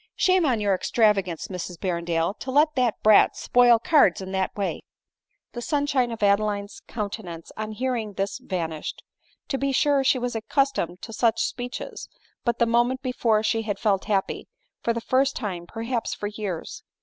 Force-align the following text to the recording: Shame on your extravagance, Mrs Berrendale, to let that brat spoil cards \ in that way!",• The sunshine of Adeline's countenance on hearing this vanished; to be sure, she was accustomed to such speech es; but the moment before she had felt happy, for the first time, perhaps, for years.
Shame 0.15 0.47
on 0.47 0.59
your 0.59 0.73
extravagance, 0.73 1.47
Mrs 1.47 1.77
Berrendale, 1.79 2.33
to 2.39 2.49
let 2.49 2.73
that 2.73 2.95
brat 3.03 3.35
spoil 3.37 3.77
cards 3.77 4.19
\ 4.19 4.19
in 4.19 4.31
that 4.31 4.49
way!",• 4.57 4.77
The 5.53 5.61
sunshine 5.61 6.11
of 6.11 6.23
Adeline's 6.23 6.81
countenance 6.87 7.51
on 7.55 7.73
hearing 7.73 8.13
this 8.13 8.39
vanished; 8.39 9.03
to 9.49 9.59
be 9.59 9.71
sure, 9.71 10.03
she 10.03 10.17
was 10.17 10.33
accustomed 10.35 11.03
to 11.03 11.13
such 11.13 11.43
speech 11.43 11.79
es; 11.79 12.07
but 12.43 12.57
the 12.57 12.65
moment 12.65 13.03
before 13.03 13.43
she 13.43 13.61
had 13.61 13.77
felt 13.77 14.05
happy, 14.05 14.47
for 14.81 14.91
the 14.91 15.01
first 15.01 15.35
time, 15.35 15.67
perhaps, 15.67 16.15
for 16.15 16.25
years. 16.25 16.81